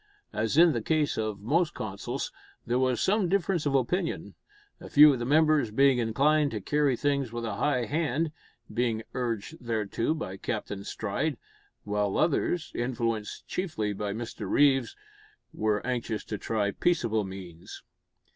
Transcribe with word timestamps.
As 0.33 0.57
in 0.57 0.71
the 0.71 0.81
case 0.81 1.15
of 1.15 1.41
most 1.41 1.75
councils, 1.75 2.31
there 2.65 2.79
was 2.79 2.99
some 2.99 3.29
difference 3.29 3.67
of 3.67 3.75
opinion: 3.75 4.33
a 4.79 4.89
few 4.89 5.13
of 5.13 5.19
the 5.19 5.27
members 5.27 5.69
being 5.69 5.99
inclined 5.99 6.49
to 6.49 6.59
carry 6.59 6.95
things 6.95 7.31
with 7.31 7.45
a 7.45 7.57
high 7.57 7.85
hand 7.85 8.31
being 8.73 9.03
urged 9.13 9.59
thereto 9.63 10.15
by 10.15 10.37
Captain 10.37 10.83
Stride 10.83 11.37
while 11.83 12.17
others, 12.17 12.71
influenced 12.73 13.47
chiefly 13.47 13.93
by 13.93 14.11
Mr 14.11 14.49
Reeves, 14.49 14.95
were 15.53 15.85
anxious 15.85 16.23
to 16.23 16.37
try 16.39 16.71
peaceable 16.71 17.23
means. 17.23 17.83